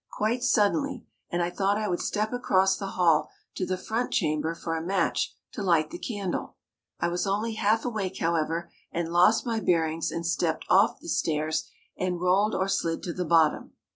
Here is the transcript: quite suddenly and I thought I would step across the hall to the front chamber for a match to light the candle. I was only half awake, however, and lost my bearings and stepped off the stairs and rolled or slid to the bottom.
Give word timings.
quite 0.11 0.41
suddenly 0.41 1.05
and 1.29 1.43
I 1.43 1.51
thought 1.51 1.77
I 1.77 1.87
would 1.87 2.01
step 2.01 2.33
across 2.33 2.75
the 2.75 2.87
hall 2.97 3.29
to 3.53 3.67
the 3.67 3.77
front 3.77 4.11
chamber 4.11 4.55
for 4.55 4.75
a 4.75 4.81
match 4.83 5.35
to 5.51 5.61
light 5.61 5.91
the 5.91 5.99
candle. 5.99 6.55
I 6.99 7.07
was 7.07 7.27
only 7.27 7.53
half 7.53 7.85
awake, 7.85 8.17
however, 8.17 8.71
and 8.91 9.13
lost 9.13 9.45
my 9.45 9.59
bearings 9.59 10.09
and 10.11 10.25
stepped 10.25 10.65
off 10.71 10.99
the 10.99 11.07
stairs 11.07 11.69
and 11.95 12.19
rolled 12.19 12.55
or 12.55 12.67
slid 12.67 13.03
to 13.03 13.13
the 13.13 13.25
bottom. 13.25 13.73